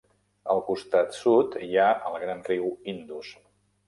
Al 0.51 0.61
costat 0.69 1.11
sud 1.17 1.57
hi 1.65 1.69
ha 1.81 1.89
el 2.13 2.17
gran 2.23 2.41
riu 2.47 2.65
Indus. 2.95 3.31